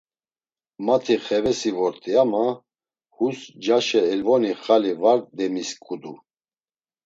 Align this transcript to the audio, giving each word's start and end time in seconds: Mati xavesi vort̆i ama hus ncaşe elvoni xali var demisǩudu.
Mati 0.85 1.15
xavesi 1.25 1.71
vort̆i 1.77 2.11
ama 2.23 2.45
hus 3.15 3.39
ncaşe 3.55 4.01
elvoni 4.13 4.53
xali 4.63 4.93
var 5.01 5.19
demisǩudu. 5.37 6.13